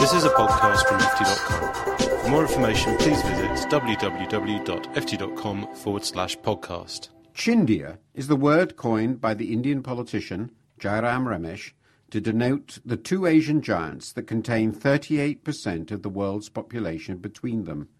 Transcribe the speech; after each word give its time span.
This 0.00 0.14
is 0.14 0.24
a 0.24 0.30
podcast 0.30 0.88
from 0.88 0.98
FT.com. 0.98 2.20
For 2.22 2.28
more 2.30 2.40
information, 2.40 2.96
please 2.96 3.20
visit 3.20 3.50
www.ft.com 3.70 5.74
forward 5.74 6.04
slash 6.06 6.38
podcast. 6.38 7.10
Chindia 7.34 7.98
is 8.14 8.26
the 8.26 8.34
word 8.34 8.76
coined 8.76 9.20
by 9.20 9.34
the 9.34 9.52
Indian 9.52 9.82
politician 9.82 10.52
Jairam 10.80 11.26
Ramesh 11.26 11.72
to 12.12 12.18
denote 12.18 12.78
the 12.82 12.96
two 12.96 13.26
Asian 13.26 13.60
giants 13.60 14.10
that 14.14 14.22
contain 14.22 14.72
38% 14.72 15.90
of 15.90 16.00
the 16.00 16.08
world's 16.08 16.48
population 16.48 17.18
between 17.18 17.64
them. 17.64 17.90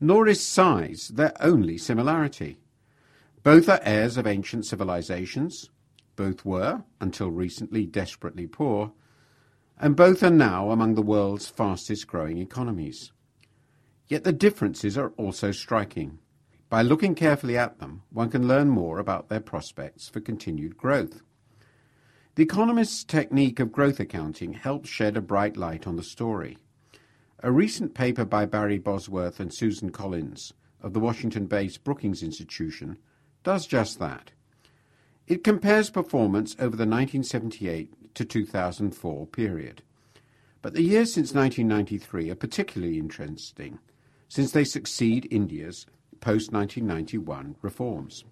Nor 0.00 0.26
is 0.26 0.44
size 0.44 1.12
their 1.14 1.32
only 1.40 1.78
similarity. 1.78 2.58
Both 3.44 3.68
are 3.68 3.78
heirs 3.84 4.16
of 4.16 4.26
ancient 4.26 4.66
civilizations, 4.66 5.70
both 6.16 6.44
were, 6.44 6.82
until 7.00 7.30
recently, 7.30 7.86
desperately 7.86 8.48
poor, 8.48 8.90
and 9.78 9.96
both 9.96 10.22
are 10.22 10.30
now 10.30 10.70
among 10.70 10.94
the 10.94 11.02
world's 11.02 11.48
fastest 11.48 12.06
growing 12.06 12.38
economies. 12.38 13.12
Yet 14.06 14.24
the 14.24 14.32
differences 14.32 14.96
are 14.96 15.10
also 15.16 15.50
striking. 15.50 16.18
By 16.68 16.82
looking 16.82 17.14
carefully 17.14 17.56
at 17.56 17.78
them, 17.78 18.02
one 18.10 18.30
can 18.30 18.48
learn 18.48 18.68
more 18.68 18.98
about 18.98 19.28
their 19.28 19.40
prospects 19.40 20.08
for 20.08 20.20
continued 20.20 20.76
growth. 20.76 21.22
The 22.36 22.42
economist's 22.42 23.04
technique 23.04 23.60
of 23.60 23.72
growth 23.72 24.00
accounting 24.00 24.54
helps 24.54 24.88
shed 24.88 25.16
a 25.16 25.20
bright 25.20 25.56
light 25.56 25.86
on 25.86 25.96
the 25.96 26.02
story. 26.02 26.58
A 27.42 27.52
recent 27.52 27.94
paper 27.94 28.24
by 28.24 28.44
Barry 28.46 28.78
Bosworth 28.78 29.38
and 29.38 29.54
Susan 29.54 29.90
Collins 29.90 30.52
of 30.82 30.92
the 30.92 31.00
Washington 31.00 31.46
based 31.46 31.84
Brookings 31.84 32.22
Institution 32.22 32.98
does 33.42 33.66
just 33.66 33.98
that. 33.98 34.32
It 35.26 35.44
compares 35.44 35.90
performance 35.90 36.54
over 36.58 36.76
the 36.76 36.86
1978 36.86 37.92
to 38.14 38.24
2004 38.24 39.26
period. 39.26 39.82
But 40.62 40.74
the 40.74 40.82
years 40.82 41.12
since 41.12 41.34
1993 41.34 42.30
are 42.30 42.34
particularly 42.34 42.98
interesting, 42.98 43.78
since 44.28 44.52
they 44.52 44.64
succeed 44.64 45.28
India's 45.30 45.86
post 46.20 46.52
1991 46.52 47.56
reforms. 47.60 48.24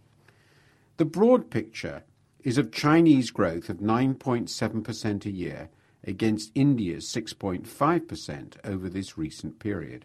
The 0.97 1.05
broad 1.05 1.51
picture 1.51 2.05
is 2.43 2.59
of 2.59 2.73
Chinese 2.73 3.31
growth 3.31 3.69
of 3.69 3.79
9.7% 3.79 5.27
a 5.27 5.31
year 5.31 5.69
against 6.05 6.51
India's 6.55 7.07
6.5% 7.07 8.57
over 8.65 8.89
this 8.89 9.17
recent 9.17 9.59
period. 9.59 10.05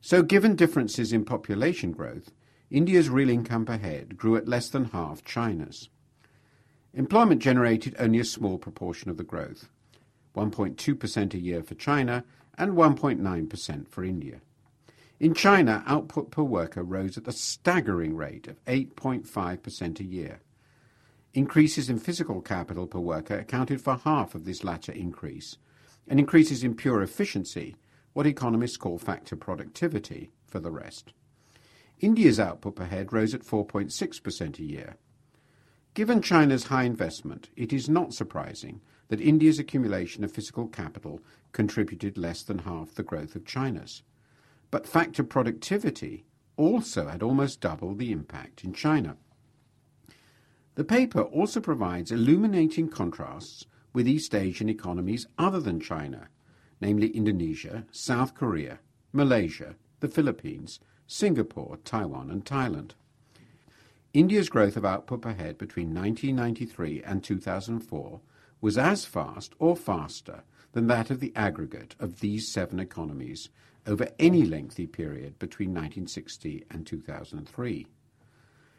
So, 0.00 0.22
given 0.22 0.56
differences 0.56 1.12
in 1.12 1.24
population 1.24 1.92
growth, 1.92 2.30
India's 2.70 3.08
real 3.08 3.28
income 3.28 3.66
per 3.66 3.78
head 3.78 4.16
grew 4.16 4.36
at 4.36 4.48
less 4.48 4.68
than 4.68 4.86
half 4.86 5.24
China's. 5.24 5.88
Employment 6.94 7.40
generated 7.40 7.94
only 7.98 8.18
a 8.18 8.24
small 8.24 8.58
proportion 8.58 9.10
of 9.10 9.16
the 9.16 9.24
growth 9.24 9.68
1.2% 10.36 11.34
a 11.34 11.38
year 11.38 11.62
for 11.62 11.74
China 11.74 12.24
and 12.56 12.72
1.9% 12.72 13.88
for 13.88 14.04
India. 14.04 14.40
In 15.18 15.34
China, 15.34 15.82
output 15.86 16.30
per 16.30 16.42
worker 16.42 16.82
rose 16.82 17.18
at 17.18 17.28
a 17.28 17.32
staggering 17.32 18.16
rate 18.16 18.46
of 18.46 18.64
8.5% 18.64 20.00
a 20.00 20.04
year. 20.04 20.40
Increases 21.34 21.90
in 21.90 21.98
physical 21.98 22.40
capital 22.40 22.86
per 22.86 22.98
worker 22.98 23.38
accounted 23.38 23.80
for 23.80 23.96
half 23.96 24.34
of 24.34 24.44
this 24.44 24.64
latter 24.64 24.92
increase, 24.92 25.58
and 26.08 26.18
increases 26.18 26.64
in 26.64 26.74
pure 26.74 27.02
efficiency, 27.02 27.76
what 28.14 28.26
economists 28.26 28.76
call 28.76 28.98
factor 28.98 29.36
productivity, 29.36 30.30
for 30.46 30.58
the 30.58 30.70
rest. 30.70 31.12
India's 32.00 32.40
output 32.40 32.76
per 32.76 32.86
head 32.86 33.12
rose 33.12 33.34
at 33.34 33.44
4.6% 33.44 34.58
a 34.58 34.62
year. 34.62 34.96
Given 35.94 36.22
China's 36.22 36.64
high 36.64 36.84
investment, 36.84 37.50
it 37.56 37.72
is 37.72 37.88
not 37.88 38.14
surprising 38.14 38.80
that 39.08 39.20
India's 39.20 39.58
accumulation 39.58 40.22
of 40.22 40.30
physical 40.30 40.68
capital 40.68 41.20
contributed 41.52 42.16
less 42.16 42.42
than 42.44 42.60
half 42.60 42.94
the 42.94 43.02
growth 43.02 43.34
of 43.34 43.44
China's. 43.44 44.02
But 44.70 44.86
factor 44.86 45.24
productivity 45.24 46.24
also 46.56 47.08
had 47.08 47.24
almost 47.24 47.60
double 47.60 47.94
the 47.94 48.12
impact 48.12 48.62
in 48.62 48.72
China. 48.72 49.16
The 50.76 50.84
paper 50.84 51.22
also 51.22 51.60
provides 51.60 52.12
illuminating 52.12 52.88
contrasts 52.88 53.66
with 53.92 54.06
East 54.06 54.32
Asian 54.34 54.68
economies 54.68 55.26
other 55.38 55.58
than 55.58 55.80
China, 55.80 56.28
namely 56.80 57.08
Indonesia, 57.08 57.84
South 57.90 58.34
Korea, 58.34 58.78
Malaysia, 59.12 59.74
the 59.98 60.08
Philippines, 60.08 60.78
Singapore, 61.08 61.78
Taiwan, 61.84 62.30
and 62.30 62.44
Thailand. 62.44 62.92
India's 64.12 64.48
growth 64.48 64.76
of 64.76 64.84
output 64.84 65.22
per 65.22 65.34
head 65.34 65.56
between 65.56 65.94
1993 65.94 67.02
and 67.04 67.22
2004 67.22 68.20
was 68.60 68.76
as 68.76 69.04
fast 69.04 69.54
or 69.60 69.76
faster 69.76 70.42
than 70.72 70.88
that 70.88 71.10
of 71.10 71.20
the 71.20 71.32
aggregate 71.36 71.94
of 72.00 72.18
these 72.18 72.48
seven 72.48 72.80
economies 72.80 73.50
over 73.86 74.08
any 74.18 74.44
lengthy 74.44 74.86
period 74.86 75.38
between 75.38 75.70
1960 75.70 76.64
and 76.70 76.86
2003. 76.86 77.86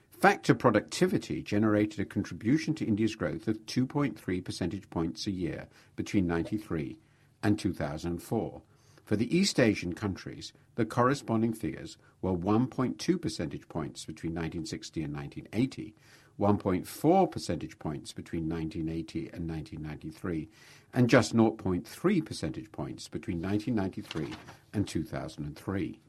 Factor 0.09 0.53
productivity 0.53 1.41
generated 1.41 1.99
a 2.01 2.05
contribution 2.05 2.73
to 2.75 2.85
India's 2.85 3.15
growth 3.15 3.47
of 3.47 3.65
2.3 3.65 4.43
percentage 4.43 4.89
points 4.89 5.27
a 5.27 5.31
year 5.31 5.67
between 5.95 6.27
1993 6.27 6.97
and 7.41 7.57
2004. 7.57 8.61
For 9.11 9.17
the 9.17 9.37
East 9.37 9.59
Asian 9.59 9.91
countries, 9.91 10.53
the 10.75 10.85
corresponding 10.85 11.51
figures 11.51 11.97
were 12.21 12.31
1.2 12.31 13.21
percentage 13.21 13.67
points 13.67 14.05
between 14.05 14.31
1960 14.31 15.03
and 15.03 15.13
1980, 15.13 15.95
1.4 16.39 17.29
percentage 17.29 17.77
points 17.77 18.13
between 18.13 18.47
1980 18.47 19.19
and 19.33 19.49
1993, 19.49 20.47
and 20.93 21.09
just 21.09 21.35
0.3 21.35 22.25
percentage 22.25 22.71
points 22.71 23.09
between 23.09 23.41
1993 23.41 24.33
and 24.71 24.87
2003. 24.87 25.99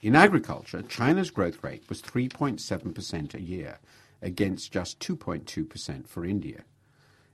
In 0.00 0.16
agriculture, 0.16 0.80
China's 0.80 1.30
growth 1.30 1.62
rate 1.62 1.84
was 1.90 2.00
3.7% 2.00 3.34
a 3.34 3.42
year, 3.42 3.80
against 4.22 4.72
just 4.72 4.98
2.2% 5.00 6.08
for 6.08 6.24
India. 6.24 6.64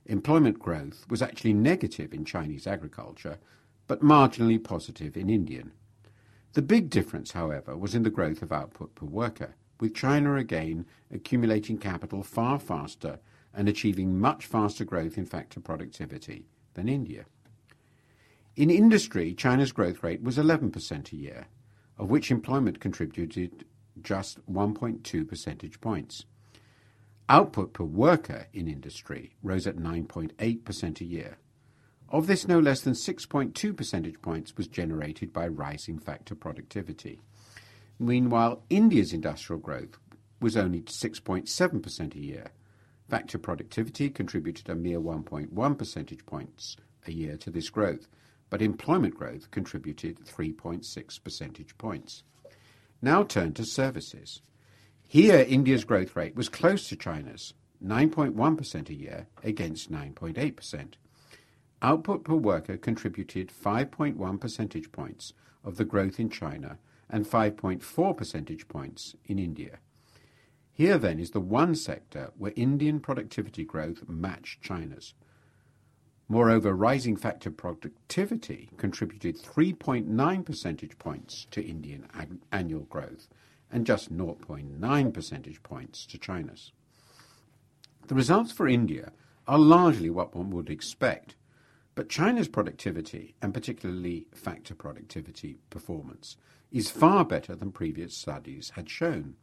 Employment 0.05 0.59
growth 0.59 1.05
was 1.09 1.21
actually 1.21 1.53
negative 1.53 2.13
in 2.13 2.25
Chinese 2.25 2.67
agriculture, 2.67 3.37
but 3.87 4.01
marginally 4.01 4.61
positive 4.61 5.15
in 5.15 5.29
Indian. 5.29 5.71
The 6.53 6.61
big 6.61 6.89
difference, 6.89 7.31
however, 7.31 7.77
was 7.77 7.95
in 7.95 8.03
the 8.03 8.09
growth 8.09 8.41
of 8.41 8.51
output 8.51 8.95
per 8.95 9.05
worker, 9.05 9.55
with 9.79 9.95
China 9.95 10.35
again 10.35 10.85
accumulating 11.13 11.77
capital 11.77 12.23
far 12.23 12.59
faster 12.59 13.19
and 13.53 13.69
achieving 13.69 14.19
much 14.19 14.45
faster 14.45 14.83
growth 14.83 15.17
in 15.17 15.25
factor 15.25 15.59
productivity 15.59 16.45
than 16.73 16.89
India. 16.89 17.25
In 18.55 18.69
industry, 18.69 19.33
China's 19.33 19.71
growth 19.71 20.03
rate 20.03 20.23
was 20.23 20.37
11% 20.37 21.11
a 21.11 21.15
year, 21.15 21.45
of 21.97 22.09
which 22.09 22.31
employment 22.31 22.79
contributed 22.79 23.65
just 24.01 24.45
1.2 24.51 25.27
percentage 25.27 25.79
points. 25.79 26.25
Output 27.29 27.73
per 27.73 27.83
worker 27.83 28.47
in 28.53 28.67
industry 28.67 29.35
rose 29.43 29.67
at 29.67 29.77
9.8% 29.77 31.01
a 31.01 31.03
year. 31.03 31.37
Of 32.09 32.27
this, 32.27 32.47
no 32.47 32.59
less 32.59 32.81
than 32.81 32.93
6.2 32.93 33.75
percentage 33.75 34.21
points 34.21 34.55
was 34.55 34.67
generated 34.67 35.33
by 35.33 35.47
rising 35.47 35.99
factor 35.99 36.35
productivity. 36.35 37.19
Meanwhile, 37.99 38.63
India's 38.69 39.11
industrial 39.11 39.59
growth 39.59 39.97
was 40.39 40.55
only 40.55 40.81
6.7% 40.81 42.15
a 42.15 42.19
year. 42.19 42.51
Factor 43.09 43.37
productivity 43.37 44.09
contributed 44.09 44.69
a 44.69 44.75
mere 44.75 44.99
1.1 44.99 45.77
percentage 45.77 46.25
points 46.25 46.77
a 47.05 47.11
year 47.11 47.35
to 47.37 47.49
this 47.49 47.69
growth, 47.69 48.07
but 48.49 48.61
employment 48.61 49.15
growth 49.15 49.51
contributed 49.51 50.19
3.6 50.19 51.23
percentage 51.23 51.77
points. 51.77 52.23
Now 53.01 53.23
turn 53.23 53.53
to 53.53 53.65
services. 53.65 54.41
Here, 55.07 55.45
India's 55.47 55.83
growth 55.83 56.15
rate 56.15 56.35
was 56.35 56.49
close 56.49 56.87
to 56.89 56.95
China's, 56.95 57.53
9.1% 57.83 58.89
a 58.89 58.93
year 58.93 59.27
against 59.43 59.91
9.8%. 59.91 60.93
Output 61.81 62.23
per 62.23 62.35
worker 62.35 62.77
contributed 62.77 63.51
5.1 63.51 64.39
percentage 64.39 64.91
points 64.91 65.33
of 65.63 65.77
the 65.77 65.85
growth 65.85 66.19
in 66.19 66.29
China 66.29 66.79
and 67.09 67.25
5.4 67.25 68.17
percentage 68.17 68.67
points 68.67 69.15
in 69.25 69.37
India. 69.37 69.79
Here, 70.73 70.97
then, 70.97 71.19
is 71.19 71.31
the 71.31 71.39
one 71.39 71.75
sector 71.75 72.31
where 72.37 72.53
Indian 72.55 72.99
productivity 72.99 73.63
growth 73.63 74.07
matched 74.07 74.61
China's. 74.61 75.13
Moreover, 76.29 76.75
rising 76.75 77.15
factor 77.15 77.49
productivity 77.49 78.69
contributed 78.77 79.37
3.9 79.37 80.45
percentage 80.45 80.97
points 80.99 81.47
to 81.51 81.65
Indian 81.65 82.07
ag- 82.13 82.41
annual 82.51 82.83
growth 82.83 83.27
and 83.71 83.85
just 83.85 84.15
0.9 84.15 85.13
percentage 85.13 85.63
points 85.63 86.05
to 86.05 86.17
China's. 86.17 86.73
The 88.07 88.15
results 88.15 88.51
for 88.51 88.67
India 88.67 89.11
are 89.47 89.59
largely 89.59 90.09
what 90.09 90.35
one 90.35 90.49
would 90.51 90.69
expect, 90.69 91.35
but 91.97 92.09
China's 92.09 92.47
productivity, 92.47 93.33
and 93.41 93.55
particularly 93.55 94.27
factor 94.31 94.75
productivity 94.75 95.57
performance, 95.71 96.37
is 96.71 96.91
far 96.91 97.25
better 97.25 97.55
than 97.55 97.71
previous 97.71 98.15
studies 98.15 98.71
had 98.75 98.87
shown. 98.87 99.33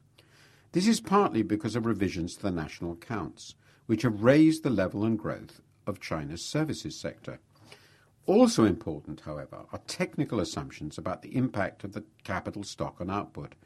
This 0.71 0.87
is 0.87 1.01
partly 1.01 1.43
because 1.43 1.75
of 1.75 1.85
revisions 1.85 2.37
to 2.37 2.43
the 2.43 2.53
national 2.53 2.93
accounts, 2.93 3.57
which 3.87 4.03
have 4.03 4.23
raised 4.23 4.63
the 4.63 4.71
level 4.71 5.03
and 5.03 5.19
growth 5.19 5.63
of 5.85 5.99
China's 5.99 6.45
services 6.45 6.95
sector. 6.95 7.41
Also 8.25 8.63
important, 8.63 9.23
however, 9.23 9.65
are 9.73 9.81
technical 9.89 10.39
assumptions 10.39 10.97
about 10.97 11.23
the 11.23 11.35
impact 11.35 11.83
of 11.83 11.93
the 11.93 12.05
capital 12.23 12.63
stock 12.63 13.01
on 13.01 13.11
output, 13.11 13.57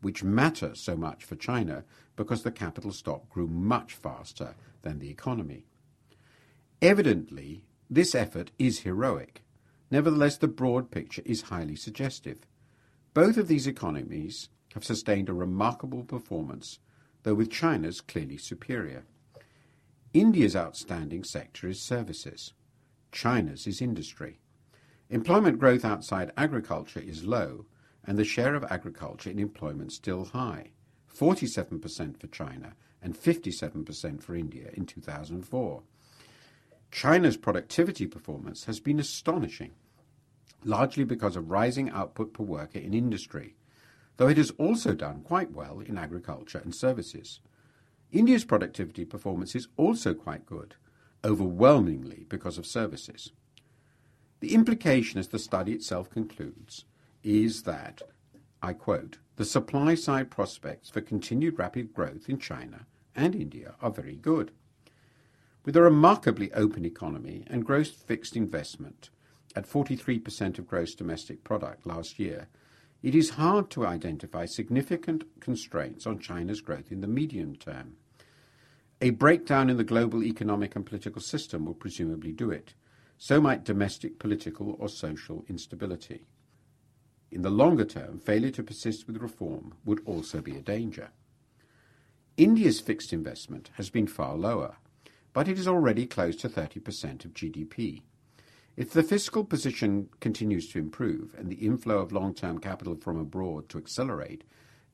which 0.00 0.24
matter 0.24 0.74
so 0.74 0.96
much 0.96 1.22
for 1.22 1.36
China 1.36 1.84
because 2.16 2.44
the 2.44 2.50
capital 2.50 2.92
stock 2.92 3.28
grew 3.28 3.46
much 3.46 3.92
faster 3.92 4.54
than 4.80 5.00
the 5.00 5.10
economy. 5.10 5.66
Evidently, 6.80 7.64
this 7.90 8.14
effort 8.14 8.50
is 8.58 8.80
heroic. 8.80 9.42
Nevertheless, 9.90 10.36
the 10.36 10.48
broad 10.48 10.90
picture 10.90 11.22
is 11.24 11.42
highly 11.42 11.76
suggestive. 11.76 12.46
Both 13.14 13.36
of 13.36 13.48
these 13.48 13.66
economies 13.66 14.50
have 14.74 14.84
sustained 14.84 15.28
a 15.28 15.34
remarkable 15.34 16.04
performance, 16.04 16.78
though 17.22 17.34
with 17.34 17.50
China's 17.50 18.00
clearly 18.00 18.36
superior. 18.36 19.04
India's 20.12 20.54
outstanding 20.54 21.24
sector 21.24 21.68
is 21.68 21.80
services. 21.80 22.52
China's 23.12 23.66
is 23.66 23.80
industry. 23.80 24.38
Employment 25.10 25.58
growth 25.58 25.84
outside 25.84 26.32
agriculture 26.36 27.00
is 27.00 27.24
low, 27.24 27.64
and 28.04 28.18
the 28.18 28.24
share 28.24 28.54
of 28.54 28.64
agriculture 28.64 29.30
in 29.30 29.38
employment 29.38 29.92
still 29.92 30.26
high 30.26 30.72
47% 31.14 32.20
for 32.20 32.26
China 32.28 32.74
and 33.02 33.16
57% 33.16 34.22
for 34.22 34.34
India 34.34 34.70
in 34.74 34.86
2004. 34.86 35.82
China's 36.90 37.36
productivity 37.36 38.06
performance 38.06 38.64
has 38.64 38.80
been 38.80 38.98
astonishing, 38.98 39.72
largely 40.64 41.04
because 41.04 41.36
of 41.36 41.50
rising 41.50 41.90
output 41.90 42.32
per 42.32 42.42
worker 42.42 42.78
in 42.78 42.94
industry, 42.94 43.54
though 44.16 44.28
it 44.28 44.36
has 44.36 44.50
also 44.52 44.94
done 44.94 45.20
quite 45.20 45.52
well 45.52 45.80
in 45.80 45.98
agriculture 45.98 46.58
and 46.58 46.74
services. 46.74 47.40
India's 48.10 48.44
productivity 48.44 49.04
performance 49.04 49.54
is 49.54 49.68
also 49.76 50.14
quite 50.14 50.46
good, 50.46 50.74
overwhelmingly 51.24 52.24
because 52.28 52.58
of 52.58 52.66
services. 52.66 53.32
The 54.40 54.54
implication, 54.54 55.18
as 55.18 55.28
the 55.28 55.38
study 55.38 55.72
itself 55.72 56.08
concludes, 56.08 56.84
is 57.22 57.64
that, 57.64 58.02
I 58.62 58.72
quote, 58.72 59.18
the 59.36 59.44
supply 59.44 59.94
side 59.94 60.30
prospects 60.30 60.90
for 60.90 61.00
continued 61.00 61.58
rapid 61.58 61.92
growth 61.92 62.28
in 62.28 62.38
China 62.38 62.86
and 63.14 63.34
India 63.34 63.74
are 63.80 63.90
very 63.90 64.16
good. 64.16 64.52
With 65.68 65.76
a 65.76 65.82
remarkably 65.82 66.50
open 66.54 66.86
economy 66.86 67.44
and 67.46 67.62
gross 67.62 67.90
fixed 67.90 68.36
investment 68.36 69.10
at 69.54 69.68
43% 69.68 70.58
of 70.58 70.66
gross 70.66 70.94
domestic 70.94 71.44
product 71.44 71.84
last 71.84 72.18
year, 72.18 72.48
it 73.02 73.14
is 73.14 73.28
hard 73.36 73.68
to 73.72 73.84
identify 73.84 74.46
significant 74.46 75.24
constraints 75.40 76.06
on 76.06 76.20
China's 76.20 76.62
growth 76.62 76.90
in 76.90 77.02
the 77.02 77.06
medium 77.06 77.54
term. 77.54 77.96
A 79.02 79.10
breakdown 79.10 79.68
in 79.68 79.76
the 79.76 79.84
global 79.84 80.24
economic 80.24 80.74
and 80.74 80.86
political 80.86 81.20
system 81.20 81.66
will 81.66 81.74
presumably 81.74 82.32
do 82.32 82.50
it. 82.50 82.72
So 83.18 83.38
might 83.38 83.62
domestic 83.62 84.18
political 84.18 84.74
or 84.78 84.88
social 84.88 85.44
instability. 85.50 86.22
In 87.30 87.42
the 87.42 87.50
longer 87.50 87.84
term, 87.84 88.20
failure 88.20 88.52
to 88.52 88.62
persist 88.62 89.06
with 89.06 89.18
reform 89.18 89.74
would 89.84 90.00
also 90.06 90.40
be 90.40 90.56
a 90.56 90.62
danger. 90.62 91.10
India's 92.38 92.80
fixed 92.80 93.12
investment 93.12 93.68
has 93.74 93.90
been 93.90 94.06
far 94.06 94.34
lower, 94.34 94.76
but 95.38 95.46
it 95.46 95.56
is 95.56 95.68
already 95.68 96.04
close 96.04 96.34
to 96.34 96.48
30% 96.48 97.24
of 97.24 97.32
GDP. 97.32 98.02
If 98.76 98.90
the 98.90 99.04
fiscal 99.04 99.44
position 99.44 100.08
continues 100.18 100.68
to 100.70 100.80
improve 100.80 101.32
and 101.38 101.48
the 101.48 101.64
inflow 101.64 101.98
of 101.98 102.10
long 102.10 102.34
term 102.34 102.58
capital 102.58 102.96
from 102.96 103.20
abroad 103.20 103.68
to 103.68 103.78
accelerate, 103.78 104.42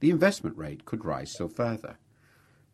the 0.01 0.11
investment 0.11 0.55
rate 0.59 0.85
could 0.85 1.03
rise 1.03 1.33
still 1.33 1.49
further. 1.49 1.97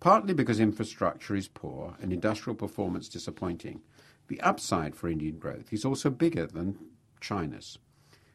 Partly 0.00 0.34
because 0.34 0.58
infrastructure 0.58 1.36
is 1.36 1.46
poor 1.46 1.94
and 2.02 2.12
industrial 2.12 2.56
performance 2.56 3.08
disappointing, 3.08 3.82
the 4.26 4.40
upside 4.40 4.96
for 4.96 5.08
Indian 5.08 5.38
growth 5.38 5.72
is 5.72 5.84
also 5.84 6.10
bigger 6.10 6.48
than 6.48 6.76
China's. 7.20 7.78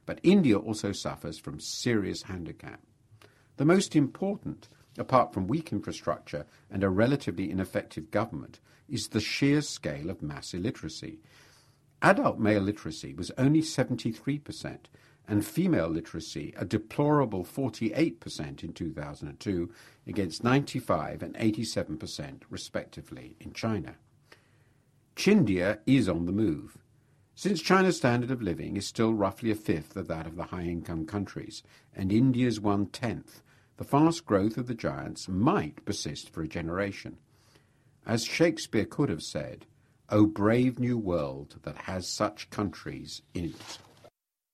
But 0.06 0.22
India 0.24 0.58
also 0.58 0.94
suffers 0.94 1.38
from 1.38 1.60
serious 1.60 2.22
handicap. 2.22 2.80
The 3.58 3.66
most 3.66 3.98
important, 3.98 4.70
apart 4.98 5.34
from 5.34 5.48
weak 5.48 5.72
infrastructure 5.72 6.46
and 6.70 6.84
a 6.84 6.90
relatively 6.90 7.52
ineffective 7.52 8.12
government, 8.12 8.60
is 8.88 9.10
the 9.10 9.20
sheer 9.20 9.62
scale 9.62 10.10
of 10.10 10.22
mass 10.22 10.54
illiteracy, 10.54 11.20
Adult 12.02 12.38
male 12.38 12.62
literacy 12.62 13.14
was 13.14 13.32
only 13.38 13.62
73%, 13.62 14.78
and 15.28 15.46
female 15.46 15.88
literacy 15.88 16.54
a 16.56 16.64
deplorable 16.64 17.44
48% 17.44 18.64
in 18.64 18.74
2002 18.74 19.72
against 20.06 20.44
95 20.44 21.24
and 21.24 21.36
87% 21.36 22.42
respectively 22.50 23.36
in 23.40 23.54
China. 23.54 23.96
Chindia 25.16 25.80
is 25.88 26.08
on 26.08 26.26
the 26.26 26.32
move. 26.32 26.78
Since 27.34 27.62
China's 27.62 27.98
standard 27.98 28.30
of 28.30 28.42
living 28.42 28.78
is 28.78 28.86
still 28.86 29.14
roughly 29.14 29.50
a 29.50 29.56
fifth 29.56 29.96
of 29.96 30.08
that 30.08 30.28
of 30.28 30.36
the 30.36 30.44
high 30.44 30.66
income 30.66 31.06
countries, 31.06 31.64
and 31.94 32.12
India's 32.12 32.60
one 32.60 32.86
tenth, 32.86 33.42
the 33.78 33.84
fast 33.84 34.26
growth 34.26 34.58
of 34.58 34.68
the 34.68 34.76
giants 34.76 35.28
might 35.28 35.84
persist 35.86 36.30
for 36.32 36.42
a 36.42 36.48
generation. 36.48 37.18
As 38.06 38.24
Shakespeare 38.24 38.86
could 38.86 39.10
have 39.10 39.24
said, 39.24 39.66
O 40.10 40.26
brave 40.26 40.80
new 40.80 40.98
world 40.98 41.56
that 41.64 41.78
has 41.78 42.08
such 42.08 42.50
countries 42.50 43.22
in 43.34 43.46
it. 43.46 43.78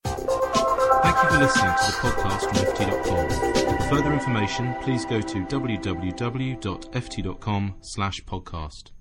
Thank 0.03 1.23
you 1.23 1.29
for 1.29 1.37
listening 1.39 1.71
to 1.71 1.85
the 1.85 1.97
podcast 2.01 2.41
from 2.41 2.57
ft.com. 2.75 3.29
For 3.77 3.95
further 3.95 4.13
information, 4.13 4.75
please 4.81 5.05
go 5.05 5.19
to 5.19 5.45
www.ft.com 5.45 6.55
slash 7.81 8.23
podcast. 8.23 8.91